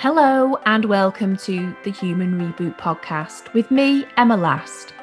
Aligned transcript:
Hello, 0.00 0.56
and 0.64 0.84
welcome 0.84 1.36
to 1.38 1.74
the 1.82 1.90
Human 1.90 2.38
Reboot 2.38 2.78
podcast 2.78 3.52
with 3.52 3.68
me, 3.72 4.06
Emma 4.16 4.36
Last. 4.36 4.94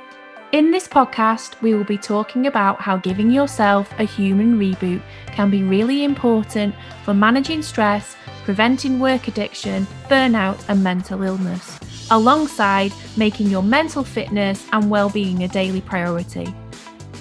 In 0.53 0.71
this 0.71 0.87
podcast, 0.87 1.61
we 1.61 1.73
will 1.73 1.83
be 1.83 1.97
talking 1.97 2.48
about 2.48 2.79
how 2.79 2.95
giving 2.95 3.29
yourself 3.29 3.92
a 4.00 4.05
human 4.05 4.58
reboot 4.58 5.01
can 5.27 5.50
be 5.50 5.63
really 5.63 6.05
important 6.05 6.73
for 7.03 7.13
managing 7.13 7.61
stress, 7.61 8.16
preventing 8.45 9.02
work 9.02 9.27
addiction, 9.27 9.86
burnout, 10.07 10.63
and 10.70 10.81
mental 10.81 11.23
illness, 11.23 11.77
alongside 12.09 12.93
making 13.18 13.50
your 13.50 13.64
mental 13.64 14.05
fitness 14.05 14.66
and 14.71 14.89
well-being 14.89 15.43
a 15.43 15.50
daily 15.50 15.82
priority. 15.82 16.48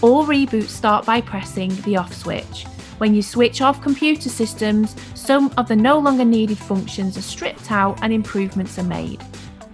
All 0.00 0.24
reboots 0.24 0.68
start 0.68 1.04
by 1.06 1.20
pressing 1.20 1.74
the 1.82 1.96
off 1.96 2.14
switch 2.14 2.66
when 2.98 3.14
you 3.14 3.22
switch 3.22 3.60
off 3.60 3.82
computer 3.82 4.28
systems, 4.28 4.94
some 5.14 5.52
of 5.56 5.68
the 5.68 5.76
no 5.76 5.98
longer 5.98 6.24
needed 6.24 6.58
functions 6.58 7.16
are 7.16 7.22
stripped 7.22 7.70
out 7.72 7.98
and 8.02 8.12
improvements 8.12 8.78
are 8.78 8.84
made. 8.84 9.20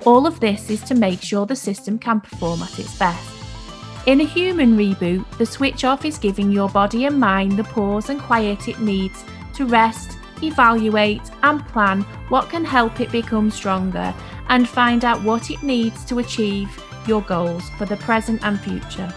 All 0.06 0.26
of 0.26 0.40
this 0.40 0.70
is 0.70 0.82
to 0.84 0.94
make 0.94 1.20
sure 1.20 1.44
the 1.44 1.56
system 1.56 1.98
can 1.98 2.20
perform 2.20 2.62
at 2.62 2.78
its 2.78 2.98
best. 2.98 3.30
In 4.06 4.22
a 4.22 4.24
human 4.24 4.78
reboot, 4.78 5.28
the 5.36 5.44
switch 5.44 5.84
off 5.84 6.06
is 6.06 6.16
giving 6.16 6.50
your 6.50 6.70
body 6.70 7.04
and 7.04 7.20
mind 7.20 7.58
the 7.58 7.64
pause 7.64 8.08
and 8.08 8.18
quiet 8.18 8.66
it 8.66 8.80
needs 8.80 9.22
to 9.54 9.66
rest, 9.66 10.16
evaluate, 10.42 11.20
and 11.42 11.66
plan 11.68 12.00
what 12.30 12.48
can 12.48 12.64
help 12.64 13.00
it 13.00 13.12
become 13.12 13.50
stronger 13.50 14.14
and 14.48 14.66
find 14.66 15.04
out 15.04 15.22
what 15.22 15.50
it 15.50 15.62
needs 15.62 16.04
to 16.06 16.18
achieve 16.18 16.82
your 17.06 17.20
goals 17.22 17.68
for 17.76 17.84
the 17.84 17.96
present 17.98 18.42
and 18.42 18.58
future. 18.60 19.12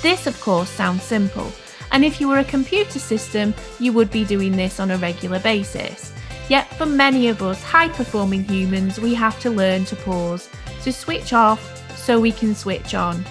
This, 0.00 0.28
of 0.28 0.40
course, 0.40 0.70
sounds 0.70 1.02
simple 1.02 1.50
and 1.92 2.04
if 2.04 2.20
you 2.20 2.28
were 2.28 2.38
a 2.38 2.44
computer 2.44 2.98
system, 2.98 3.54
you 3.78 3.92
would 3.92 4.10
be 4.10 4.24
doing 4.24 4.56
this 4.56 4.80
on 4.80 4.90
a 4.90 4.98
regular 4.98 5.40
basis. 5.40 6.12
Yet, 6.48 6.72
for 6.74 6.86
many 6.86 7.28
of 7.28 7.42
us 7.42 7.62
high 7.62 7.88
performing 7.88 8.44
humans, 8.44 8.98
we 8.98 9.14
have 9.14 9.38
to 9.40 9.50
learn 9.50 9.84
to 9.86 9.96
pause, 9.96 10.48
to 10.82 10.92
switch 10.92 11.32
off 11.32 11.60
so 11.96 12.18
we 12.18 12.32
can 12.32 12.54
switch 12.54 12.94
on. 12.94 13.24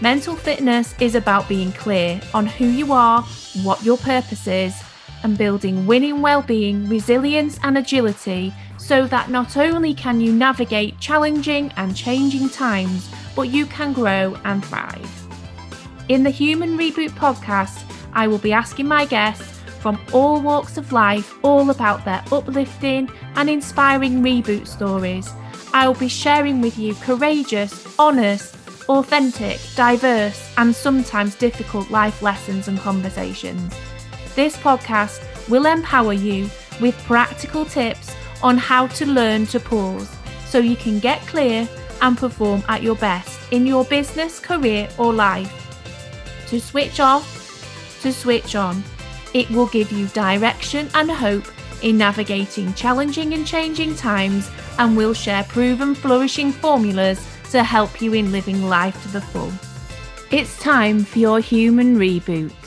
Mental 0.00 0.36
fitness 0.36 0.94
is 1.00 1.14
about 1.14 1.48
being 1.48 1.72
clear 1.72 2.20
on 2.34 2.46
who 2.46 2.66
you 2.66 2.92
are, 2.92 3.22
what 3.62 3.82
your 3.82 3.96
purpose 3.96 4.46
is, 4.46 4.74
and 5.22 5.38
building 5.38 5.86
winning 5.86 6.20
well-being, 6.20 6.86
resilience, 6.88 7.58
and 7.62 7.78
agility 7.78 8.52
so 8.76 9.06
that 9.06 9.30
not 9.30 9.56
only 9.56 9.94
can 9.94 10.20
you 10.20 10.32
navigate 10.32 11.00
challenging 11.00 11.72
and 11.76 11.96
changing 11.96 12.50
times, 12.50 13.08
but 13.34 13.48
you 13.48 13.64
can 13.64 13.94
grow 13.94 14.36
and 14.44 14.62
thrive. 14.66 15.23
In 16.10 16.22
the 16.22 16.28
Human 16.28 16.76
Reboot 16.76 17.12
podcast, 17.12 17.82
I 18.12 18.26
will 18.28 18.36
be 18.36 18.52
asking 18.52 18.86
my 18.86 19.06
guests 19.06 19.60
from 19.80 19.98
all 20.12 20.38
walks 20.38 20.76
of 20.76 20.92
life 20.92 21.32
all 21.42 21.70
about 21.70 22.04
their 22.04 22.22
uplifting 22.30 23.08
and 23.36 23.48
inspiring 23.48 24.20
reboot 24.22 24.66
stories. 24.66 25.30
I 25.72 25.88
will 25.88 25.94
be 25.94 26.08
sharing 26.08 26.60
with 26.60 26.76
you 26.76 26.94
courageous, 26.96 27.98
honest, 27.98 28.54
authentic, 28.86 29.58
diverse, 29.76 30.52
and 30.58 30.76
sometimes 30.76 31.36
difficult 31.36 31.90
life 31.90 32.20
lessons 32.20 32.68
and 32.68 32.78
conversations. 32.78 33.74
This 34.34 34.58
podcast 34.58 35.24
will 35.48 35.64
empower 35.64 36.12
you 36.12 36.50
with 36.82 37.02
practical 37.04 37.64
tips 37.64 38.14
on 38.42 38.58
how 38.58 38.88
to 38.88 39.06
learn 39.06 39.46
to 39.46 39.58
pause 39.58 40.14
so 40.44 40.58
you 40.58 40.76
can 40.76 40.98
get 40.98 41.22
clear 41.22 41.66
and 42.02 42.18
perform 42.18 42.62
at 42.68 42.82
your 42.82 42.96
best 42.96 43.50
in 43.54 43.66
your 43.66 43.86
business, 43.86 44.38
career, 44.38 44.86
or 44.98 45.10
life 45.10 45.63
to 46.54 46.60
switch 46.60 47.00
off, 47.00 47.98
to 48.00 48.12
switch 48.12 48.54
on. 48.54 48.84
It 49.32 49.50
will 49.50 49.66
give 49.66 49.90
you 49.90 50.06
direction 50.08 50.88
and 50.94 51.10
hope 51.10 51.46
in 51.82 51.98
navigating 51.98 52.72
challenging 52.74 53.34
and 53.34 53.44
changing 53.44 53.96
times 53.96 54.48
and 54.78 54.96
will 54.96 55.14
share 55.14 55.42
proven 55.44 55.96
flourishing 55.96 56.52
formulas 56.52 57.26
to 57.50 57.64
help 57.64 58.00
you 58.00 58.14
in 58.14 58.30
living 58.30 58.68
life 58.68 59.02
to 59.02 59.08
the 59.08 59.20
full. 59.20 59.52
It's 60.30 60.56
time 60.60 61.04
for 61.04 61.18
your 61.18 61.40
human 61.40 61.96
reboot. 61.96 62.63